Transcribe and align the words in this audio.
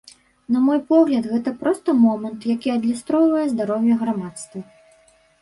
На 0.53 0.59
мой 0.67 0.77
погляд, 0.91 1.27
гэта 1.33 1.53
проста 1.63 1.95
момант, 2.07 2.47
які 2.53 2.73
адлюстроўвае 2.77 3.45
здароўе 3.53 3.93
грамадства. 4.03 4.59